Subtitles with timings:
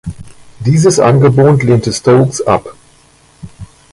[0.61, 2.73] Dieses Angebot lehnte Stokes ab.